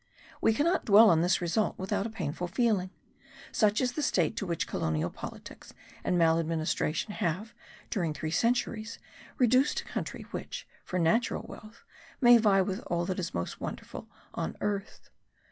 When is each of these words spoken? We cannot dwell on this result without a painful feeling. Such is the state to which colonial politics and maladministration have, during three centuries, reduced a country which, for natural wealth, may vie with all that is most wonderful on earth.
We 0.41 0.55
cannot 0.55 0.83
dwell 0.85 1.11
on 1.11 1.21
this 1.21 1.41
result 1.41 1.77
without 1.77 2.07
a 2.07 2.09
painful 2.09 2.47
feeling. 2.47 2.89
Such 3.51 3.79
is 3.79 3.91
the 3.91 4.01
state 4.01 4.35
to 4.37 4.47
which 4.47 4.65
colonial 4.65 5.11
politics 5.11 5.75
and 6.03 6.17
maladministration 6.17 7.13
have, 7.13 7.53
during 7.91 8.11
three 8.15 8.31
centuries, 8.31 8.97
reduced 9.37 9.81
a 9.81 9.85
country 9.85 10.23
which, 10.31 10.67
for 10.83 10.97
natural 10.97 11.45
wealth, 11.47 11.83
may 12.19 12.39
vie 12.39 12.63
with 12.63 12.79
all 12.87 13.05
that 13.05 13.19
is 13.19 13.35
most 13.35 13.61
wonderful 13.61 14.09
on 14.33 14.57
earth. 14.59 15.11